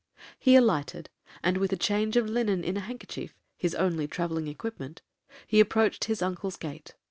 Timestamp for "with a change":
1.59-2.17